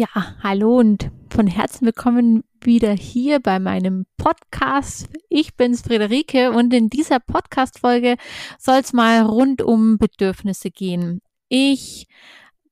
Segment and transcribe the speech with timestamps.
[0.00, 0.08] Ja,
[0.42, 5.10] hallo und von Herzen willkommen wieder hier bei meinem Podcast.
[5.28, 8.16] Ich bin's Friederike und in dieser Podcast-Folge
[8.58, 11.20] soll es mal rund um Bedürfnisse gehen.
[11.50, 12.06] Ich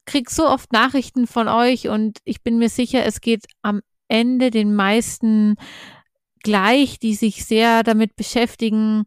[0.06, 4.50] krieg so oft Nachrichten von euch und ich bin mir sicher, es geht am Ende
[4.50, 5.56] den meisten
[6.42, 9.04] gleich, die sich sehr damit beschäftigen,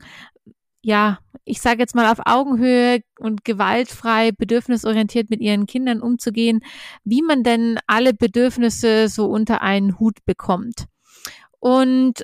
[0.82, 6.62] ja, ich sage jetzt mal auf Augenhöhe und gewaltfrei, bedürfnisorientiert mit ihren Kindern umzugehen,
[7.04, 10.86] wie man denn alle Bedürfnisse so unter einen Hut bekommt.
[11.60, 12.24] Und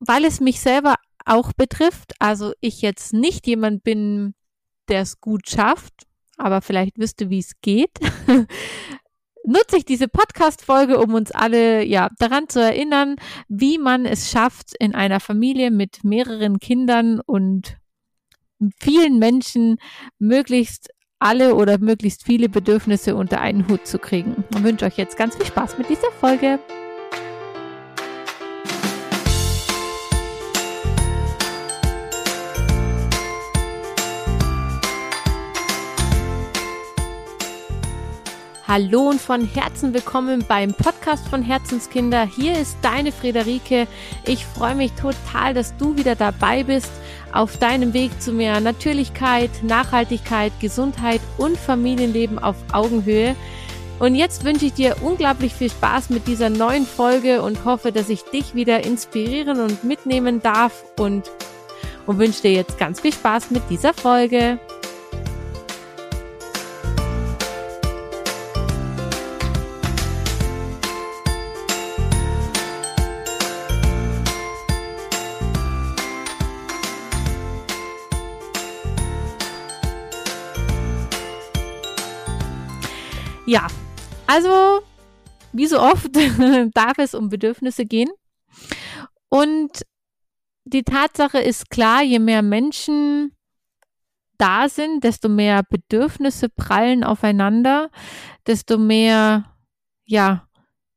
[0.00, 4.34] weil es mich selber auch betrifft, also ich jetzt nicht jemand bin,
[4.88, 5.94] der es gut schafft,
[6.36, 7.98] aber vielleicht wüsste, wie es geht,
[9.44, 13.16] nutze ich diese Podcast-Folge, um uns alle ja daran zu erinnern,
[13.48, 17.76] wie man es schafft, in einer Familie mit mehreren Kindern und
[18.78, 19.78] vielen Menschen
[20.18, 24.44] möglichst alle oder möglichst viele Bedürfnisse unter einen Hut zu kriegen.
[24.54, 26.58] Ich wünsche euch jetzt ganz viel Spaß mit dieser Folge.
[38.66, 42.24] Hallo und von Herzen willkommen beim Podcast von Herzenskinder.
[42.26, 43.86] Hier ist deine Friederike.
[44.24, 46.90] Ich freue mich total, dass du wieder dabei bist
[47.34, 53.34] auf deinem Weg zu mehr Natürlichkeit, Nachhaltigkeit, Gesundheit und Familienleben auf Augenhöhe.
[53.98, 58.08] Und jetzt wünsche ich dir unglaublich viel Spaß mit dieser neuen Folge und hoffe, dass
[58.08, 61.30] ich dich wieder inspirieren und mitnehmen darf und,
[62.06, 64.58] und wünsche dir jetzt ganz viel Spaß mit dieser Folge.
[84.26, 84.82] Also
[85.52, 86.10] wie so oft
[86.74, 88.10] darf es um Bedürfnisse gehen.
[89.28, 89.84] Und
[90.64, 93.32] die Tatsache ist klar, je mehr Menschen
[94.38, 97.90] da sind, desto mehr Bedürfnisse prallen aufeinander,
[98.46, 99.44] desto mehr,
[100.04, 100.48] ja,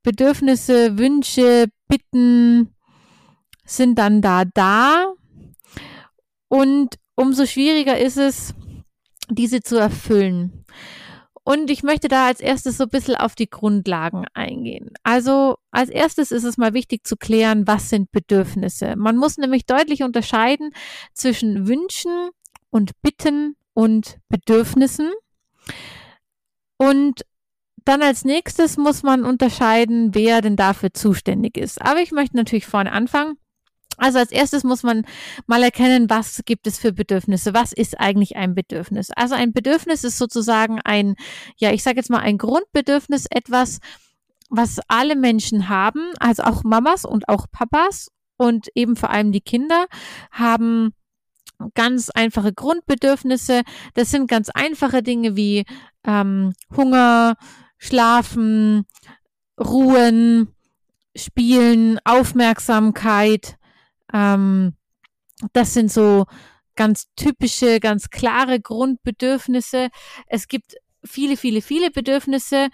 [0.03, 2.73] Bedürfnisse, Wünsche, Bitten
[3.65, 5.13] sind dann da da.
[6.47, 8.53] Und umso schwieriger ist es,
[9.29, 10.65] diese zu erfüllen.
[11.47, 14.91] Und ich möchte da als erstes so ein bisschen auf die Grundlagen eingehen.
[15.03, 18.97] Also als erstes ist es mal wichtig zu klären, was sind Bedürfnisse.
[18.97, 20.71] Man muss nämlich deutlich unterscheiden
[21.13, 22.31] zwischen Wünschen
[22.69, 25.09] und Bitten und Bedürfnissen.
[26.75, 27.21] Und
[27.85, 31.81] dann als nächstes muss man unterscheiden, wer denn dafür zuständig ist.
[31.81, 33.37] Aber ich möchte natürlich vorne anfangen.
[33.97, 35.05] Also als erstes muss man
[35.47, 37.53] mal erkennen, was gibt es für Bedürfnisse?
[37.53, 39.09] Was ist eigentlich ein Bedürfnis?
[39.11, 41.15] Also ein Bedürfnis ist sozusagen ein,
[41.57, 43.79] ja, ich sage jetzt mal ein Grundbedürfnis, etwas,
[44.49, 49.41] was alle Menschen haben, also auch Mamas und auch Papas und eben vor allem die
[49.41, 49.87] Kinder
[50.31, 50.93] haben
[51.73, 53.63] ganz einfache Grundbedürfnisse.
[53.95, 55.65] Das sind ganz einfache Dinge wie
[56.05, 57.35] ähm, Hunger,
[57.77, 58.85] Schlafen,
[59.59, 60.49] Ruhen,
[61.15, 63.57] Spielen, Aufmerksamkeit,
[64.13, 64.75] ähm,
[65.53, 66.25] das sind so
[66.75, 69.89] ganz typische, ganz klare Grundbedürfnisse.
[70.27, 72.69] Es gibt viele, viele, viele Bedürfnisse,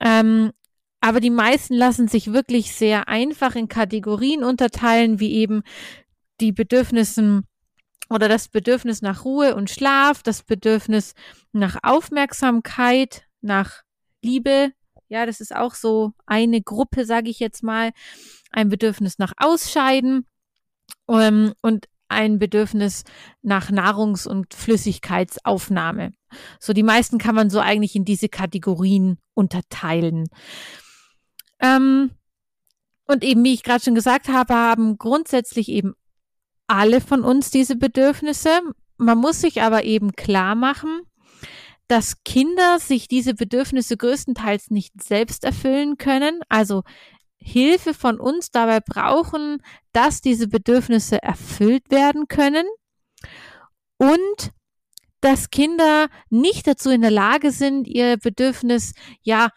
[0.00, 0.52] ähm,
[1.00, 5.62] aber die meisten lassen sich wirklich sehr einfach in Kategorien unterteilen, wie eben
[6.40, 7.46] die Bedürfnissen
[8.08, 11.14] oder das Bedürfnis nach Ruhe und Schlaf, das Bedürfnis
[11.52, 13.82] nach Aufmerksamkeit, nach
[14.22, 14.72] Liebe.
[15.08, 17.92] Ja, das ist auch so eine Gruppe, sage ich jetzt mal.
[18.50, 20.26] Ein Bedürfnis nach Ausscheiden
[21.08, 23.04] ähm, und ein Bedürfnis
[23.42, 26.12] nach Nahrungs- und Flüssigkeitsaufnahme.
[26.60, 30.28] So die meisten kann man so eigentlich in diese Kategorien unterteilen.
[31.60, 32.10] Ähm,
[33.06, 35.94] und eben, wie ich gerade schon gesagt habe, haben grundsätzlich eben
[36.66, 38.60] alle von uns diese Bedürfnisse.
[38.98, 41.02] Man muss sich aber eben klar machen,
[41.88, 46.40] dass Kinder sich diese Bedürfnisse größtenteils nicht selbst erfüllen können.
[46.48, 46.82] Also
[47.46, 49.62] Hilfe von uns dabei brauchen,
[49.92, 52.66] dass diese Bedürfnisse erfüllt werden können
[53.98, 54.50] und
[55.20, 59.50] dass Kinder nicht dazu in der Lage sind, ihr Bedürfnis ja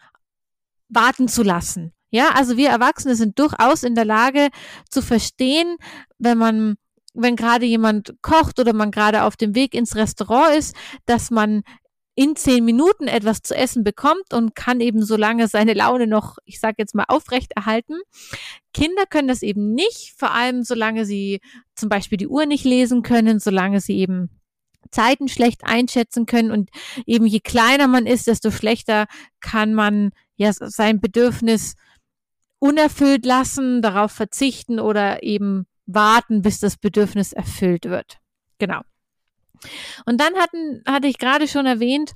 [0.88, 1.92] warten zu lassen.
[2.10, 4.50] Ja, also wir Erwachsene sind durchaus in der Lage
[4.88, 5.76] zu verstehen,
[6.18, 6.76] wenn man
[7.12, 10.76] wenn gerade jemand kocht oder man gerade auf dem Weg ins Restaurant ist,
[11.06, 11.64] dass man
[12.20, 16.36] in zehn Minuten etwas zu essen bekommt und kann eben so lange seine Laune noch,
[16.44, 17.96] ich sage jetzt mal, aufrechterhalten.
[18.74, 21.40] Kinder können das eben nicht, vor allem solange sie
[21.74, 24.28] zum Beispiel die Uhr nicht lesen können, solange sie eben
[24.90, 26.68] Zeiten schlecht einschätzen können und
[27.06, 29.06] eben je kleiner man ist, desto schlechter
[29.40, 31.74] kann man ja sein Bedürfnis
[32.58, 38.18] unerfüllt lassen, darauf verzichten oder eben warten, bis das Bedürfnis erfüllt wird.
[38.58, 38.82] Genau.
[40.06, 42.12] Und dann hatten, hatte ich gerade schon erwähnt,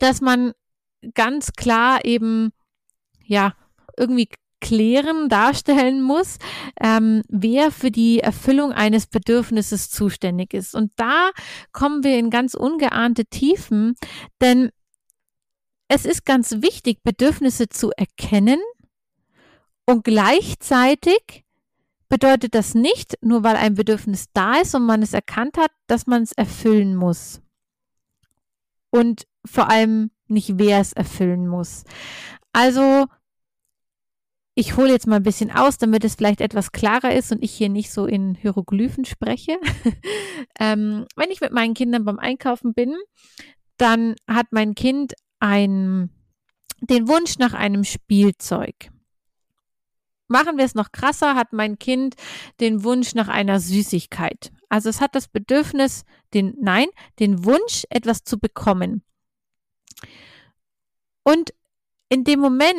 [0.00, 0.52] dass man
[1.14, 2.52] ganz klar eben,
[3.24, 3.54] ja,
[3.96, 4.28] irgendwie
[4.60, 6.38] klären, darstellen muss,
[6.80, 10.74] ähm, wer für die Erfüllung eines Bedürfnisses zuständig ist.
[10.74, 11.30] Und da
[11.72, 13.94] kommen wir in ganz ungeahnte Tiefen,
[14.40, 14.70] denn
[15.88, 18.60] es ist ganz wichtig, Bedürfnisse zu erkennen
[19.84, 21.41] und gleichzeitig
[22.12, 26.06] bedeutet das nicht, nur weil ein Bedürfnis da ist und man es erkannt hat, dass
[26.06, 27.40] man es erfüllen muss.
[28.90, 31.84] Und vor allem nicht, wer es erfüllen muss.
[32.52, 33.06] Also,
[34.54, 37.52] ich hole jetzt mal ein bisschen aus, damit es vielleicht etwas klarer ist und ich
[37.52, 39.56] hier nicht so in Hieroglyphen spreche.
[40.60, 42.94] ähm, wenn ich mit meinen Kindern beim Einkaufen bin,
[43.78, 46.10] dann hat mein Kind ein,
[46.82, 48.90] den Wunsch nach einem Spielzeug.
[50.32, 52.14] Machen wir es noch krasser, hat mein Kind
[52.58, 54.50] den Wunsch nach einer Süßigkeit.
[54.70, 56.86] Also es hat das Bedürfnis, den, nein,
[57.20, 59.02] den Wunsch, etwas zu bekommen.
[61.22, 61.52] Und
[62.08, 62.74] in dem Moment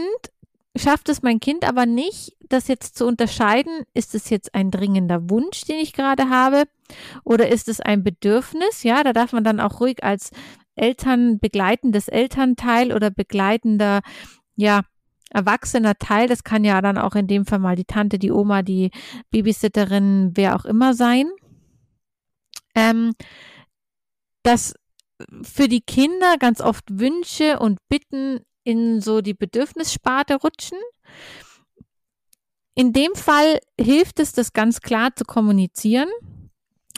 [0.76, 5.30] schafft es mein Kind aber nicht, das jetzt zu unterscheiden, ist es jetzt ein dringender
[5.30, 6.64] Wunsch, den ich gerade habe,
[7.24, 8.84] oder ist es ein Bedürfnis?
[8.84, 10.32] Ja, da darf man dann auch ruhig als
[10.76, 14.02] Eltern, begleitendes Elternteil oder begleitender,
[14.56, 14.82] ja,
[15.34, 18.62] erwachsener Teil, das kann ja dann auch in dem Fall mal die Tante, die Oma,
[18.62, 18.92] die
[19.32, 21.30] Babysitterin, wer auch immer sein,
[22.76, 23.14] ähm,
[24.44, 24.74] dass
[25.42, 30.78] für die Kinder ganz oft Wünsche und Bitten in so die Bedürfnissparte rutschen.
[32.76, 36.10] In dem Fall hilft es, das ganz klar zu kommunizieren.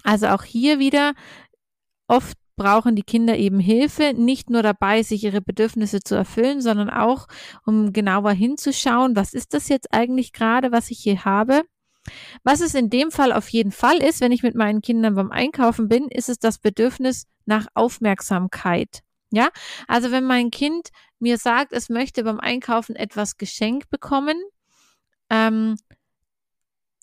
[0.04, 1.14] Also auch hier wieder,
[2.08, 6.90] oft brauchen die Kinder eben Hilfe, nicht nur dabei, sich ihre Bedürfnisse zu erfüllen, sondern
[6.90, 7.28] auch,
[7.66, 11.63] um genauer hinzuschauen, was ist das jetzt eigentlich gerade, was ich hier habe.
[12.44, 15.31] Was es in dem Fall auf jeden Fall ist, wenn ich mit meinen Kindern beim
[15.31, 19.01] Einkaufen bin, ist es das Bedürfnis nach Aufmerksamkeit.
[19.31, 19.50] Ja,
[19.88, 24.38] also wenn mein Kind mir sagt, es möchte beim Einkaufen etwas geschenkt bekommen,
[25.30, 25.75] ähm,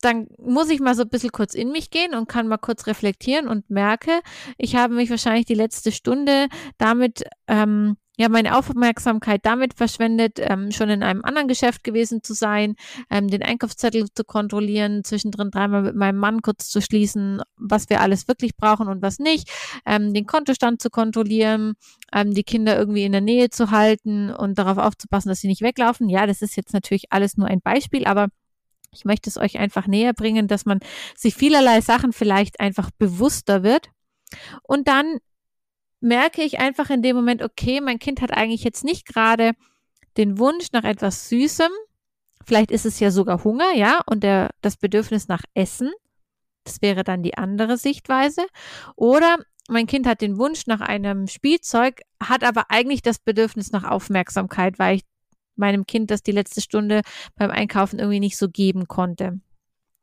[0.04, 2.86] dann muss ich mal so ein bisschen kurz in mich gehen und kann mal kurz
[2.86, 4.20] reflektieren und merke,
[4.58, 10.70] ich habe mich wahrscheinlich die letzte Stunde damit ähm, ja, meine Aufmerksamkeit damit verschwendet, ähm,
[10.70, 12.76] schon in einem anderen Geschäft gewesen zu sein,
[13.10, 18.00] ähm, den Einkaufszettel zu kontrollieren, zwischendrin dreimal mit meinem Mann kurz zu schließen, was wir
[18.00, 19.50] alles wirklich brauchen und was nicht,
[19.86, 21.74] ähm, den Kontostand zu kontrollieren,
[22.12, 25.62] ähm, die Kinder irgendwie in der Nähe zu halten und darauf aufzupassen, dass sie nicht
[25.62, 26.08] weglaufen.
[26.10, 28.28] Ja, das ist jetzt natürlich alles nur ein Beispiel, aber
[28.92, 30.80] ich möchte es euch einfach näher bringen, dass man
[31.16, 33.90] sich vielerlei Sachen vielleicht einfach bewusster wird.
[34.62, 35.18] Und dann
[36.00, 39.52] merke ich einfach in dem Moment, okay, mein Kind hat eigentlich jetzt nicht gerade
[40.16, 41.70] den Wunsch nach etwas Süßem.
[42.44, 45.90] Vielleicht ist es ja sogar Hunger, ja, und der, das Bedürfnis nach Essen.
[46.64, 48.46] Das wäre dann die andere Sichtweise.
[48.96, 49.38] Oder
[49.68, 54.78] mein Kind hat den Wunsch nach einem Spielzeug, hat aber eigentlich das Bedürfnis nach Aufmerksamkeit,
[54.78, 55.02] weil ich
[55.56, 57.02] meinem Kind das die letzte Stunde
[57.36, 59.40] beim Einkaufen irgendwie nicht so geben konnte.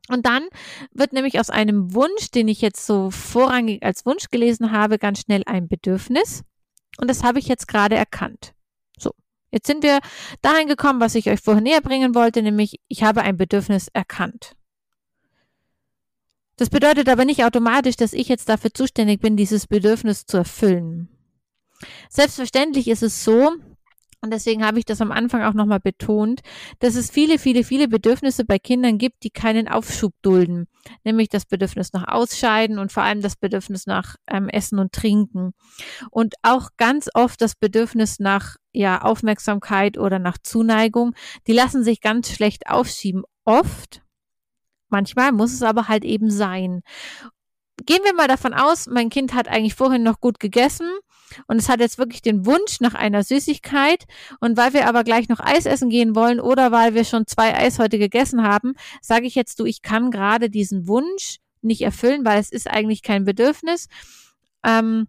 [0.09, 0.47] Und dann
[0.91, 5.21] wird nämlich aus einem Wunsch, den ich jetzt so vorrangig als Wunsch gelesen habe, ganz
[5.21, 6.43] schnell ein Bedürfnis.
[6.97, 8.53] Und das habe ich jetzt gerade erkannt.
[8.97, 9.11] So,
[9.51, 9.99] jetzt sind wir
[10.41, 14.55] dahin gekommen, was ich euch vorher näher bringen wollte, nämlich ich habe ein Bedürfnis erkannt.
[16.57, 21.07] Das bedeutet aber nicht automatisch, dass ich jetzt dafür zuständig bin, dieses Bedürfnis zu erfüllen.
[22.09, 23.53] Selbstverständlich ist es so,
[24.21, 26.41] und deswegen habe ich das am Anfang auch nochmal betont,
[26.79, 30.67] dass es viele, viele, viele Bedürfnisse bei Kindern gibt, die keinen Aufschub dulden.
[31.05, 35.53] Nämlich das Bedürfnis nach Ausscheiden und vor allem das Bedürfnis nach ähm, Essen und Trinken.
[36.11, 41.15] Und auch ganz oft das Bedürfnis nach ja, Aufmerksamkeit oder nach Zuneigung.
[41.47, 43.23] Die lassen sich ganz schlecht aufschieben.
[43.45, 44.01] Oft.
[44.89, 46.81] Manchmal muss es aber halt eben sein.
[47.85, 50.89] Gehen wir mal davon aus, mein Kind hat eigentlich vorhin noch gut gegessen
[51.47, 54.05] und es hat jetzt wirklich den Wunsch nach einer Süßigkeit.
[54.39, 57.55] Und weil wir aber gleich noch Eis essen gehen wollen oder weil wir schon zwei
[57.55, 62.25] Eis heute gegessen haben, sage ich jetzt du, ich kann gerade diesen Wunsch nicht erfüllen,
[62.25, 63.87] weil es ist eigentlich kein Bedürfnis.
[64.63, 65.07] Ähm,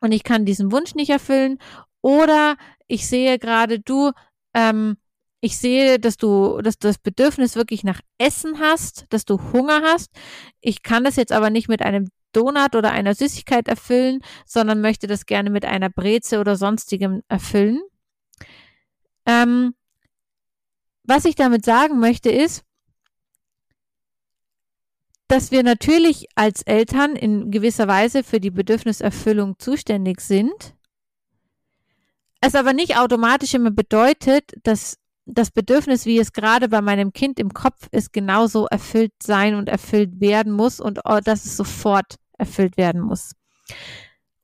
[0.00, 1.58] und ich kann diesen Wunsch nicht erfüllen.
[2.02, 4.12] Oder ich sehe gerade du,
[4.54, 4.96] ähm,
[5.40, 9.82] ich sehe, dass du, dass du das Bedürfnis wirklich nach Essen hast, dass du Hunger
[9.82, 10.10] hast.
[10.60, 15.06] Ich kann das jetzt aber nicht mit einem Donut oder einer Süßigkeit erfüllen, sondern möchte
[15.06, 17.80] das gerne mit einer Breze oder sonstigem erfüllen.
[19.24, 19.74] Ähm,
[21.04, 22.64] was ich damit sagen möchte ist,
[25.28, 30.74] dass wir natürlich als Eltern in gewisser Weise für die Bedürfniserfüllung zuständig sind.
[32.40, 37.40] es aber nicht automatisch immer bedeutet, dass das Bedürfnis, wie es gerade bei meinem Kind
[37.40, 42.14] im Kopf ist, genauso erfüllt sein und erfüllt werden muss und oh, dass es sofort
[42.38, 43.32] erfüllt werden muss.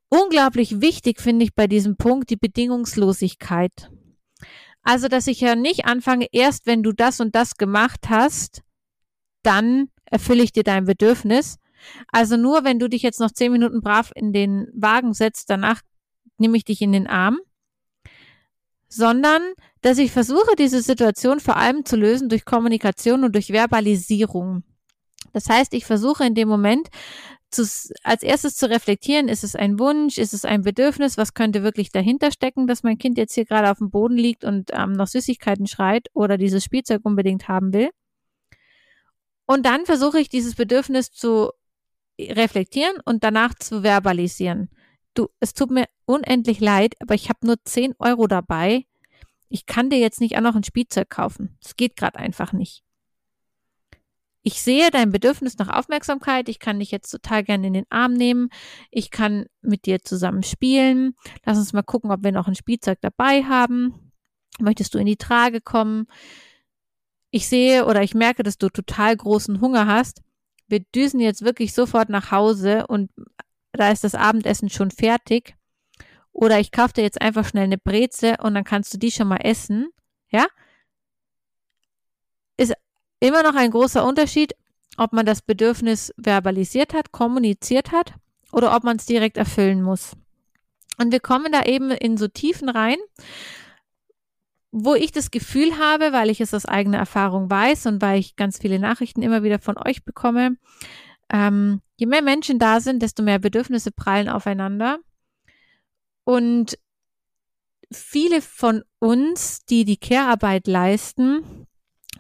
[0.08, 3.90] Unglaublich wichtig finde ich bei diesem Punkt die Bedingungslosigkeit.
[4.82, 8.62] Also, dass ich ja nicht anfange, erst wenn du das und das gemacht hast,
[9.42, 11.58] dann erfülle ich dir dein Bedürfnis.
[12.08, 15.80] Also nur, wenn du dich jetzt noch zehn Minuten brav in den Wagen setzt, danach
[16.38, 17.38] nehme ich dich in den Arm,
[18.88, 19.42] sondern
[19.80, 24.62] dass ich versuche, diese Situation vor allem zu lösen durch Kommunikation und durch Verbalisierung.
[25.32, 26.88] Das heißt, ich versuche in dem Moment
[27.54, 27.62] zu,
[28.02, 31.90] als erstes zu reflektieren, ist es ein Wunsch, ist es ein Bedürfnis, was könnte wirklich
[31.90, 35.06] dahinter stecken, dass mein Kind jetzt hier gerade auf dem Boden liegt und ähm, noch
[35.06, 37.90] Süßigkeiten schreit oder dieses Spielzeug unbedingt haben will.
[39.47, 41.50] Und dann versuche ich dieses Bedürfnis zu
[42.18, 44.71] reflektieren und danach zu verbalisieren.
[45.14, 48.87] Du, es tut mir unendlich leid, aber ich habe nur 10 Euro dabei.
[49.49, 51.59] Ich kann dir jetzt nicht auch noch ein Spielzeug kaufen.
[51.62, 52.82] Es geht gerade einfach nicht.
[54.42, 56.49] Ich sehe dein Bedürfnis nach Aufmerksamkeit.
[56.49, 58.49] Ich kann dich jetzt total gerne in den Arm nehmen.
[58.90, 61.14] Ich kann mit dir zusammen spielen.
[61.44, 64.12] Lass uns mal gucken, ob wir noch ein Spielzeug dabei haben.
[64.58, 66.06] Möchtest du in die Trage kommen?
[67.30, 70.22] Ich sehe oder ich merke, dass du total großen Hunger hast.
[70.66, 73.11] Wir düsen jetzt wirklich sofort nach Hause und
[73.72, 75.54] da ist das Abendessen schon fertig.
[76.32, 79.28] Oder ich kaufe dir jetzt einfach schnell eine Breze und dann kannst du die schon
[79.28, 79.90] mal essen.
[80.30, 80.46] Ja?
[83.22, 84.56] Immer noch ein großer Unterschied,
[84.96, 88.14] ob man das Bedürfnis verbalisiert hat, kommuniziert hat
[88.50, 90.16] oder ob man es direkt erfüllen muss.
[90.98, 92.96] Und wir kommen da eben in so Tiefen rein,
[94.72, 98.34] wo ich das Gefühl habe, weil ich es aus eigener Erfahrung weiß und weil ich
[98.34, 100.56] ganz viele Nachrichten immer wieder von euch bekomme,
[101.32, 104.98] ähm, je mehr Menschen da sind, desto mehr Bedürfnisse prallen aufeinander.
[106.24, 106.76] Und
[107.92, 111.62] viele von uns, die die Care-Arbeit leisten,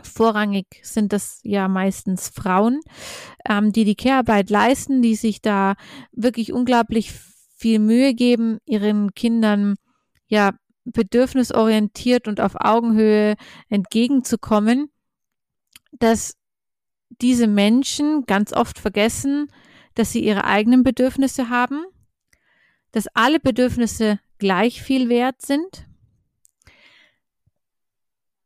[0.06, 2.80] vorrangig sind das ja meistens Frauen,
[3.48, 5.74] ähm, die die Care-Arbeit leisten, die sich da
[6.12, 7.12] wirklich unglaublich
[7.56, 9.76] viel Mühe geben, ihren Kindern
[10.26, 10.52] ja
[10.84, 13.36] bedürfnisorientiert und auf Augenhöhe
[13.68, 14.90] entgegenzukommen,
[15.92, 16.34] dass
[17.10, 19.48] diese Menschen ganz oft vergessen,
[19.94, 21.84] dass sie ihre eigenen Bedürfnisse haben,
[22.90, 25.86] dass alle Bedürfnisse gleich viel wert sind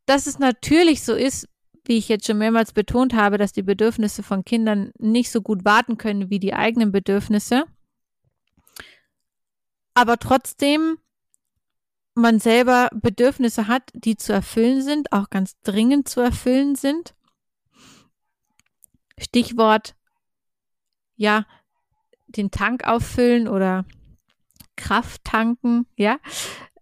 [0.07, 1.49] dass es natürlich so ist,
[1.85, 5.65] wie ich jetzt schon mehrmals betont habe, dass die Bedürfnisse von Kindern nicht so gut
[5.65, 7.65] warten können wie die eigenen Bedürfnisse.
[9.95, 10.99] Aber trotzdem
[12.15, 17.15] man selber Bedürfnisse hat, die zu erfüllen sind, auch ganz dringend zu erfüllen sind.
[19.19, 19.95] Stichwort,
[21.17, 21.47] ja,
[22.27, 23.85] den Tank auffüllen oder
[24.77, 26.19] Kraft tanken, ja.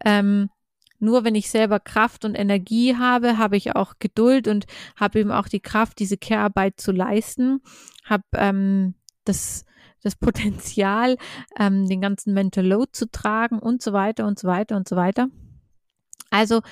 [0.04, 0.50] Ähm,
[0.98, 5.30] nur wenn ich selber Kraft und Energie habe, habe ich auch Geduld und habe eben
[5.30, 7.60] auch die Kraft, diese Care-Arbeit zu leisten,
[8.04, 9.64] habe ähm, das,
[10.02, 11.16] das Potenzial,
[11.58, 14.96] ähm, den ganzen Mental Load zu tragen und so weiter und so weiter und so
[14.96, 15.28] weiter.
[16.30, 16.62] Also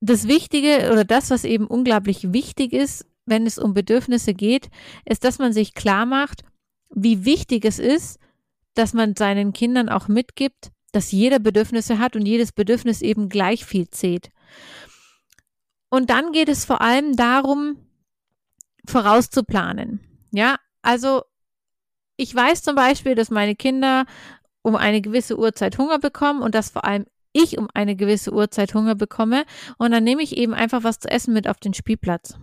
[0.00, 4.68] das Wichtige oder das, was eben unglaublich wichtig ist, wenn es um Bedürfnisse geht,
[5.04, 6.42] ist, dass man sich klar macht,
[6.90, 8.18] wie wichtig es ist,
[8.74, 13.64] dass man seinen Kindern auch mitgibt, dass jeder Bedürfnisse hat und jedes Bedürfnis eben gleich
[13.64, 14.30] viel zählt.
[15.88, 17.76] Und dann geht es vor allem darum,
[18.86, 20.00] vorauszuplanen.
[20.30, 21.22] Ja, also
[22.16, 24.06] ich weiß zum Beispiel, dass meine Kinder
[24.62, 28.74] um eine gewisse Uhrzeit Hunger bekommen und dass vor allem ich um eine gewisse Uhrzeit
[28.74, 29.44] Hunger bekomme.
[29.78, 32.36] Und dann nehme ich eben einfach was zu essen mit auf den Spielplatz.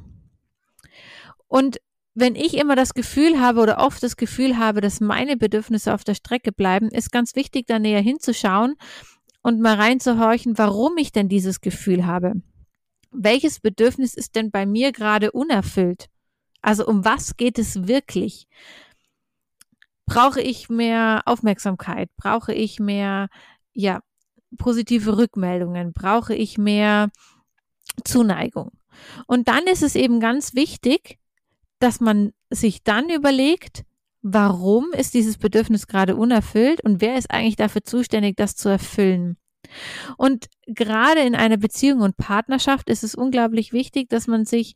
[1.47, 1.79] Und
[2.15, 6.03] wenn ich immer das Gefühl habe oder oft das Gefühl habe, dass meine Bedürfnisse auf
[6.03, 8.75] der Strecke bleiben, ist ganz wichtig, da näher hinzuschauen
[9.41, 12.33] und mal reinzuhorchen, warum ich denn dieses Gefühl habe.
[13.11, 16.09] Welches Bedürfnis ist denn bei mir gerade unerfüllt?
[16.61, 18.47] Also um was geht es wirklich?
[20.05, 22.09] Brauche ich mehr Aufmerksamkeit?
[22.17, 23.29] Brauche ich mehr,
[23.73, 24.01] ja,
[24.57, 25.93] positive Rückmeldungen?
[25.93, 27.09] Brauche ich mehr
[28.03, 28.71] Zuneigung?
[29.27, 31.19] Und dann ist es eben ganz wichtig,
[31.79, 33.83] dass man sich dann überlegt,
[34.21, 39.37] warum ist dieses Bedürfnis gerade unerfüllt und wer ist eigentlich dafür zuständig, das zu erfüllen.
[40.17, 44.73] Und gerade in einer Beziehung und Partnerschaft ist es unglaublich wichtig, dass man sich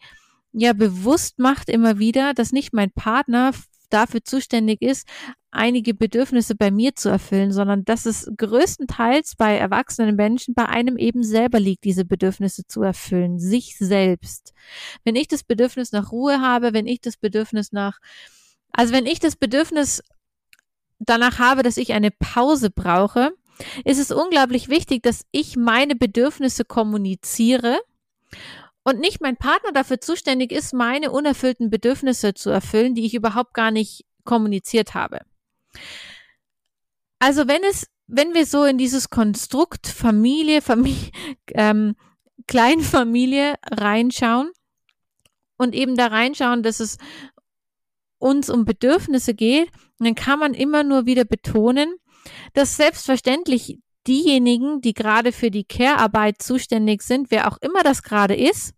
[0.51, 3.51] ja bewusst macht immer wieder, dass nicht mein Partner
[3.93, 5.07] dafür zuständig ist,
[5.51, 10.97] einige Bedürfnisse bei mir zu erfüllen, sondern dass es größtenteils bei erwachsenen Menschen bei einem
[10.97, 14.53] eben selber liegt, diese Bedürfnisse zu erfüllen, sich selbst.
[15.03, 17.99] Wenn ich das Bedürfnis nach Ruhe habe, wenn ich das Bedürfnis nach,
[18.71, 20.01] also wenn ich das Bedürfnis
[20.99, 23.31] danach habe, dass ich eine Pause brauche,
[23.85, 27.77] ist es unglaublich wichtig, dass ich meine Bedürfnisse kommuniziere
[28.83, 33.53] und nicht mein Partner dafür zuständig ist, meine unerfüllten Bedürfnisse zu erfüllen, die ich überhaupt
[33.53, 35.19] gar nicht kommuniziert habe.
[37.19, 41.11] Also wenn es, wenn wir so in dieses Konstrukt Familie, Familie,
[41.49, 41.95] ähm,
[42.47, 44.51] Kleinfamilie reinschauen
[45.57, 46.97] und eben da reinschauen, dass es
[48.17, 51.95] uns um Bedürfnisse geht, dann kann man immer nur wieder betonen,
[52.53, 58.35] dass selbstverständlich diejenigen, die gerade für die Care-Arbeit zuständig sind, wer auch immer das gerade
[58.35, 58.73] ist,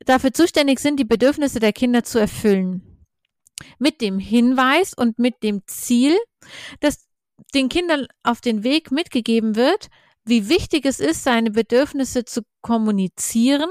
[0.00, 3.04] dafür zuständig sind, die Bedürfnisse der Kinder zu erfüllen.
[3.78, 6.16] Mit dem Hinweis und mit dem Ziel,
[6.80, 7.06] dass
[7.54, 9.88] den Kindern auf den Weg mitgegeben wird,
[10.24, 13.70] wie wichtig es ist, seine Bedürfnisse zu kommunizieren.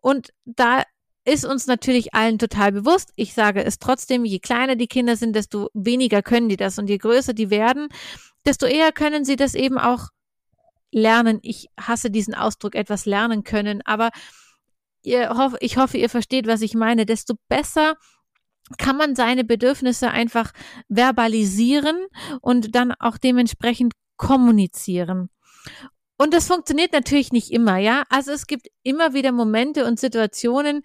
[0.00, 0.82] Und da
[1.24, 3.12] ist uns natürlich allen total bewusst.
[3.16, 6.78] Ich sage es trotzdem, je kleiner die Kinder sind, desto weniger können die das.
[6.78, 7.88] Und je größer die werden,
[8.46, 10.08] desto eher können sie das eben auch
[10.90, 11.38] lernen.
[11.42, 14.10] Ich hasse diesen Ausdruck, etwas lernen können, aber
[15.06, 17.04] hoff, ich hoffe, ihr versteht, was ich meine.
[17.04, 17.96] Desto besser
[18.78, 20.52] kann man seine Bedürfnisse einfach
[20.88, 22.06] verbalisieren
[22.40, 25.28] und dann auch dementsprechend kommunizieren.
[26.16, 28.04] Und das funktioniert natürlich nicht immer, ja.
[28.08, 30.82] Also es gibt immer wieder Momente und Situationen,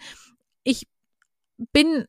[0.63, 0.87] ich
[1.71, 2.05] bin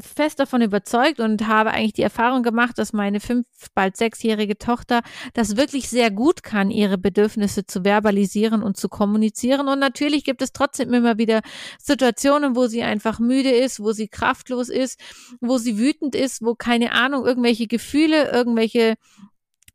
[0.00, 5.02] fest davon überzeugt und habe eigentlich die Erfahrung gemacht, dass meine fünf, bald sechsjährige Tochter
[5.32, 9.66] das wirklich sehr gut kann, ihre Bedürfnisse zu verbalisieren und zu kommunizieren.
[9.66, 11.42] Und natürlich gibt es trotzdem immer wieder
[11.78, 15.00] Situationen, wo sie einfach müde ist, wo sie kraftlos ist,
[15.40, 18.94] wo sie wütend ist, wo keine Ahnung, irgendwelche Gefühle, irgendwelche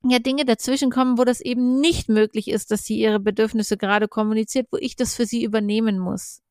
[0.04, 4.08] ja, Dinge dazwischen kommen, wo das eben nicht möglich ist, dass sie ihre Bedürfnisse gerade
[4.08, 6.42] kommuniziert, wo ich das für sie übernehmen muss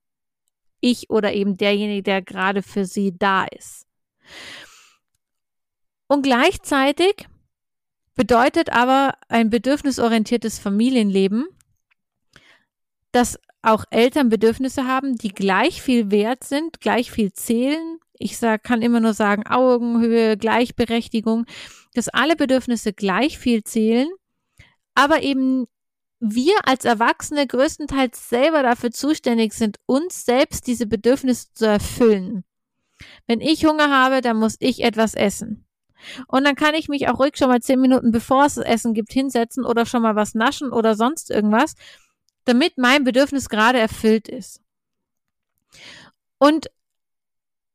[0.81, 3.87] ich oder eben derjenige, der gerade für sie da ist.
[6.07, 7.27] Und gleichzeitig
[8.15, 11.47] bedeutet aber ein bedürfnisorientiertes Familienleben,
[13.13, 17.99] dass auch Eltern Bedürfnisse haben, die gleich viel wert sind, gleich viel zählen.
[18.15, 21.47] Ich sag, kann immer nur sagen, Augenhöhe, Gleichberechtigung,
[21.95, 24.09] dass alle Bedürfnisse gleich viel zählen,
[24.95, 25.67] aber eben
[26.21, 32.45] wir als Erwachsene größtenteils selber dafür zuständig sind, uns selbst diese Bedürfnisse zu erfüllen.
[33.27, 35.65] Wenn ich Hunger habe, dann muss ich etwas essen.
[36.27, 38.95] Und dann kann ich mich auch ruhig schon mal zehn Minuten bevor es das Essen
[38.95, 41.75] gibt hinsetzen oder schon mal was naschen oder sonst irgendwas,
[42.45, 44.61] damit mein Bedürfnis gerade erfüllt ist.
[46.39, 46.71] Und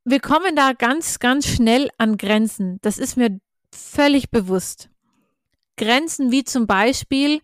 [0.06, 2.80] wir kommen da ganz, ganz schnell an Grenzen.
[2.82, 3.40] Das ist mir
[3.72, 4.90] völlig bewusst.
[5.78, 7.42] Grenzen wie zum Beispiel,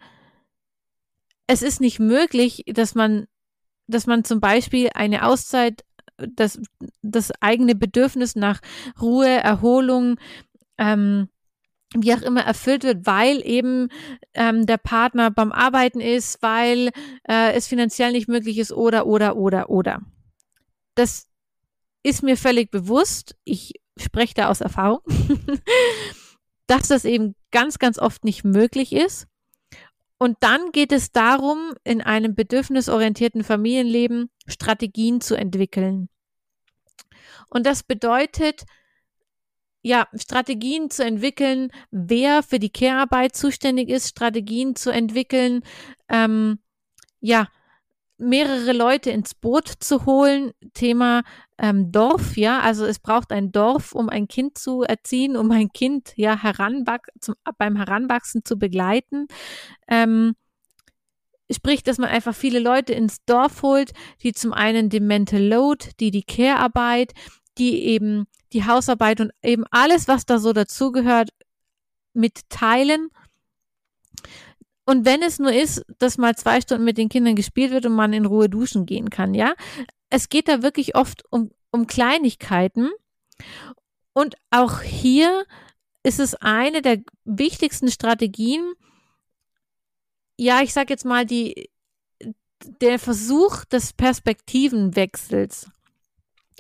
[1.50, 3.26] es ist nicht möglich, dass man,
[3.88, 5.84] dass man zum Beispiel eine Auszeit,
[6.18, 6.62] das,
[7.02, 8.62] das eigene Bedürfnis nach
[9.02, 10.20] Ruhe, Erholung,
[10.78, 11.28] ähm,
[11.96, 13.90] wie auch immer erfüllt wird, weil eben
[14.36, 16.92] ähm, der Partner beim Arbeiten ist, weil
[17.28, 20.04] äh, es finanziell nicht möglich ist oder oder oder oder.
[20.94, 21.26] Das
[22.04, 23.36] ist mir völlig bewusst.
[23.44, 25.00] Ich spreche da aus Erfahrung,
[26.68, 29.26] dass das eben ganz, ganz oft nicht möglich ist.
[30.20, 36.10] Und dann geht es darum, in einem bedürfnisorientierten Familienleben Strategien zu entwickeln.
[37.50, 38.66] Und das bedeutet,
[39.82, 45.64] ja, Strategien zu entwickeln, wer für die Care-Arbeit zuständig ist, Strategien zu entwickeln,
[46.10, 46.60] ähm,
[47.22, 47.48] ja,
[48.20, 50.52] mehrere Leute ins Boot zu holen.
[50.74, 51.24] Thema
[51.58, 55.70] ähm, Dorf, ja, also es braucht ein Dorf, um ein Kind zu erziehen, um ein
[55.70, 59.28] Kind ja heranwach zum, beim Heranwachsen zu begleiten.
[59.88, 60.36] Ähm,
[61.52, 65.92] sprich, dass man einfach viele Leute ins Dorf holt, die zum einen den Mental Load,
[66.00, 67.14] die die Care-Arbeit,
[67.58, 71.30] die eben die Hausarbeit und eben alles, was da so dazugehört,
[72.14, 73.10] mitteilen
[74.90, 77.94] und wenn es nur ist, dass mal zwei Stunden mit den Kindern gespielt wird und
[77.94, 79.54] man in Ruhe duschen gehen kann, ja.
[80.10, 82.90] Es geht da wirklich oft um, um Kleinigkeiten.
[84.14, 85.46] Und auch hier
[86.02, 88.74] ist es eine der wichtigsten Strategien,
[90.38, 91.70] ja, ich sag jetzt mal, die,
[92.82, 95.70] der Versuch des Perspektivenwechsels.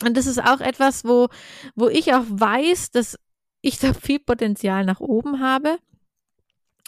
[0.04, 1.30] Und das ist auch etwas, wo,
[1.74, 3.18] wo ich auch weiß, dass
[3.62, 5.80] ich da viel Potenzial nach oben habe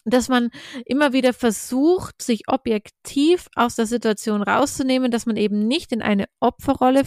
[0.03, 0.49] dass man
[0.85, 6.25] immer wieder versucht, sich objektiv aus der Situation rauszunehmen, dass man eben nicht in eine
[6.39, 7.03] Opferrolle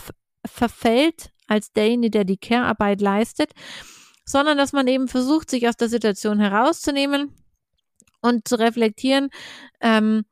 [0.47, 3.53] verfällt als derjenige, der die Care-Arbeit leistet,
[4.25, 7.35] sondern dass man eben versucht, sich aus der Situation herauszunehmen
[8.23, 9.29] und zu reflektieren,
[9.81, 10.25] ähm,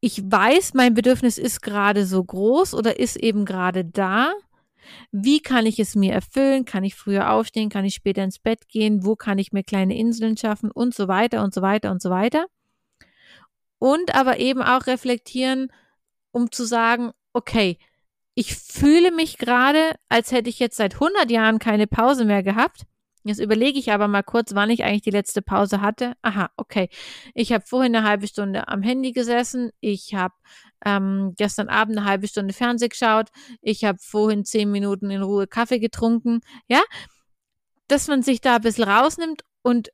[0.00, 4.34] ich weiß, mein Bedürfnis ist gerade so groß oder ist eben gerade da.
[5.12, 6.64] Wie kann ich es mir erfüllen?
[6.64, 7.68] Kann ich früher aufstehen?
[7.68, 9.04] Kann ich später ins Bett gehen?
[9.04, 10.70] Wo kann ich mir kleine Inseln schaffen?
[10.70, 12.46] Und so weiter und so weiter und so weiter.
[13.78, 15.70] Und aber eben auch reflektieren,
[16.32, 17.78] um zu sagen, okay,
[18.34, 22.82] ich fühle mich gerade, als hätte ich jetzt seit 100 Jahren keine Pause mehr gehabt.
[23.26, 26.14] Jetzt überlege ich aber mal kurz, wann ich eigentlich die letzte Pause hatte.
[26.20, 26.90] Aha, okay.
[27.32, 29.70] Ich habe vorhin eine halbe Stunde am Handy gesessen.
[29.80, 30.34] Ich habe
[30.84, 33.28] ähm, gestern Abend eine halbe Stunde Fernseh geschaut.
[33.62, 36.40] Ich habe vorhin zehn Minuten in Ruhe Kaffee getrunken.
[36.68, 36.82] Ja,
[37.88, 39.90] dass man sich da ein bisschen rausnimmt und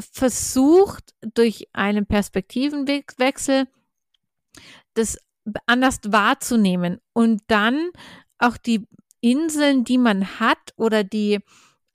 [0.00, 3.66] versucht durch einen Perspektivenwechsel
[4.94, 5.18] das
[5.66, 7.90] anders wahrzunehmen und dann
[8.38, 8.86] auch die
[9.20, 11.40] Inseln, die man hat oder die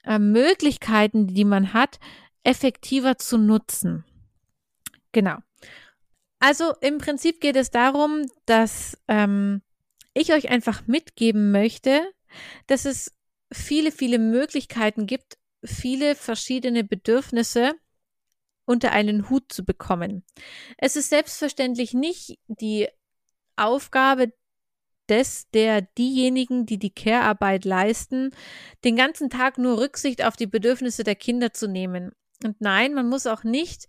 [0.03, 1.99] äh, Möglichkeiten, die man hat,
[2.43, 4.05] effektiver zu nutzen.
[5.11, 5.37] Genau.
[6.39, 9.61] Also im Prinzip geht es darum, dass ähm,
[10.13, 12.01] ich euch einfach mitgeben möchte,
[12.67, 13.13] dass es
[13.51, 17.73] viele, viele Möglichkeiten gibt, viele verschiedene Bedürfnisse
[18.65, 20.23] unter einen Hut zu bekommen.
[20.77, 22.87] Es ist selbstverständlich nicht die
[23.55, 24.31] Aufgabe
[25.09, 28.31] des, der diejenigen, die die Care-Arbeit leisten,
[28.83, 32.11] den ganzen Tag nur Rücksicht auf die Bedürfnisse der Kinder zu nehmen.
[32.43, 33.87] Und nein, man muss auch nicht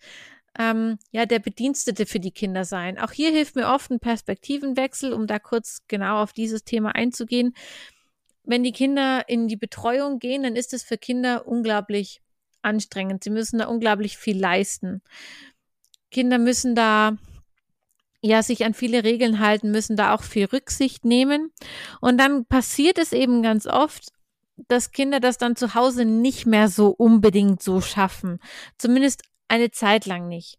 [0.59, 2.99] ähm, ja der Bedienstete für die Kinder sein.
[2.99, 7.55] Auch hier hilft mir oft ein Perspektivenwechsel, um da kurz genau auf dieses Thema einzugehen.
[8.45, 12.21] Wenn die Kinder in die Betreuung gehen, dann ist es für Kinder unglaublich
[12.63, 13.25] anstrengend.
[13.25, 15.03] Sie müssen da unglaublich viel leisten.
[16.11, 17.17] Kinder müssen da
[18.23, 21.53] ja sich an viele Regeln halten, müssen da auch viel Rücksicht nehmen.
[22.01, 24.13] Und dann passiert es eben ganz oft,
[24.69, 28.41] dass Kinder das dann zu Hause nicht mehr so unbedingt so schaffen.
[28.77, 30.59] Zumindest eine Zeit lang nicht.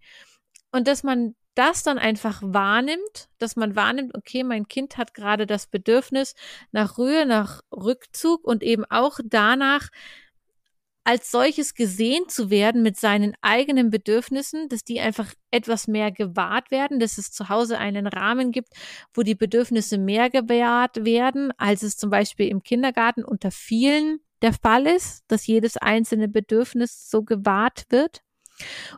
[0.72, 5.46] Und dass man das dann einfach wahrnimmt, dass man wahrnimmt, okay, mein Kind hat gerade
[5.46, 6.36] das Bedürfnis
[6.72, 9.90] nach Ruhe, nach Rückzug und eben auch danach,
[11.04, 16.70] als solches gesehen zu werden mit seinen eigenen Bedürfnissen, dass die einfach etwas mehr gewahrt
[16.70, 18.70] werden, dass es zu Hause einen Rahmen gibt,
[19.14, 24.54] wo die Bedürfnisse mehr gewahrt werden, als es zum Beispiel im Kindergarten unter vielen der
[24.54, 28.22] Fall ist, dass jedes einzelne Bedürfnis so gewahrt wird.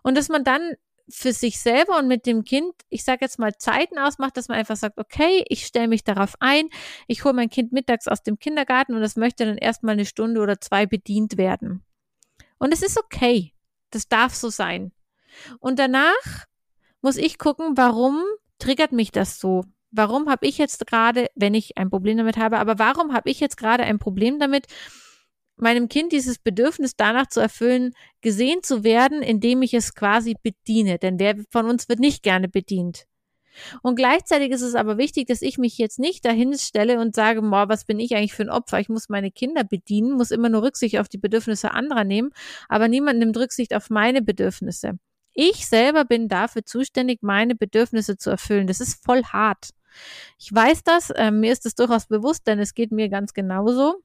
[0.02, 0.74] Und dass man dann
[1.10, 4.58] für sich selber und mit dem Kind, ich sage jetzt mal Zeiten ausmacht, dass man
[4.58, 6.70] einfach sagt, okay, ich stelle mich darauf ein,
[7.08, 10.42] ich hole mein Kind mittags aus dem Kindergarten und das möchte dann erstmal eine Stunde
[10.42, 11.84] oder zwei bedient werden.
[12.58, 13.54] Und es ist okay.
[13.92, 14.92] Das darf so sein.
[15.60, 16.46] Und danach
[17.02, 18.24] muss ich gucken, warum
[18.58, 19.66] triggert mich das so?
[19.92, 23.40] Warum habe ich jetzt gerade, wenn ich ein Problem damit habe, aber warum habe ich
[23.40, 24.66] jetzt gerade ein Problem damit,
[25.56, 30.98] meinem Kind dieses Bedürfnis danach zu erfüllen, gesehen zu werden, indem ich es quasi bediene?
[30.98, 33.06] Denn wer von uns wird nicht gerne bedient?
[33.82, 37.42] Und gleichzeitig ist es aber wichtig, dass ich mich jetzt nicht dahin stelle und sage,
[37.42, 38.80] boah, was bin ich eigentlich für ein Opfer?
[38.80, 42.32] Ich muss meine Kinder bedienen, muss immer nur Rücksicht auf die Bedürfnisse anderer nehmen,
[42.68, 44.94] aber niemand nimmt Rücksicht auf meine Bedürfnisse.
[45.34, 48.68] Ich selber bin dafür zuständig, meine Bedürfnisse zu erfüllen.
[48.68, 49.70] Das ist voll hart.
[50.40, 53.96] Ich weiß das, äh, mir ist es durchaus bewusst, denn es geht mir ganz genauso.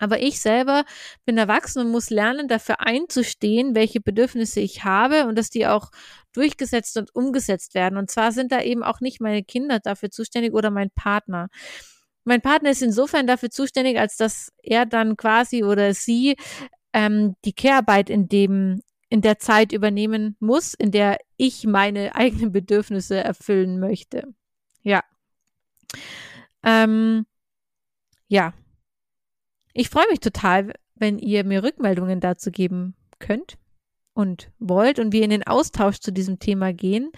[0.00, 0.84] Aber ich selber
[1.24, 5.90] bin erwachsen und muss lernen, dafür einzustehen, welche Bedürfnisse ich habe und dass die auch
[6.32, 7.96] durchgesetzt und umgesetzt werden.
[7.96, 11.48] Und zwar sind da eben auch nicht meine Kinder dafür zuständig oder mein Partner.
[12.24, 16.36] Mein Partner ist insofern dafür zuständig, als dass er dann quasi oder sie
[16.92, 18.80] ähm, die Care-Arbeit in dem
[19.10, 24.34] in der Zeit übernehmen muss, in der ich meine eigenen Bedürfnisse erfüllen möchte.
[24.82, 25.02] Ja.
[26.64, 27.26] Ähm,
[28.26, 28.54] ja,
[29.74, 33.58] ich freue mich total, wenn ihr mir Rückmeldungen dazu geben könnt
[34.14, 37.10] und wollt und wir in den Austausch zu diesem Thema gehen.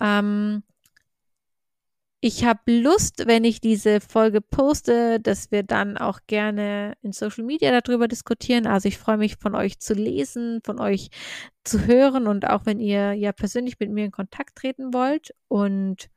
[0.00, 0.62] Ähm,
[2.24, 7.42] ich habe Lust, wenn ich diese Folge poste, dass wir dann auch gerne in Social
[7.44, 8.66] Media darüber diskutieren.
[8.66, 11.10] Also ich freue mich von euch zu lesen, von euch
[11.64, 15.34] zu hören und auch wenn ihr ja persönlich mit mir in Kontakt treten wollt.
[15.48, 16.10] Und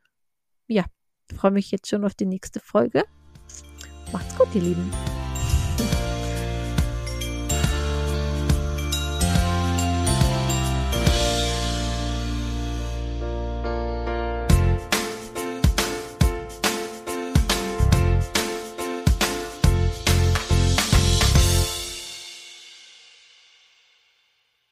[0.67, 0.85] ja,
[1.35, 3.03] freue mich jetzt schon auf die nächste Folge.
[4.13, 5.24] Macht's gut, ihr Lieben.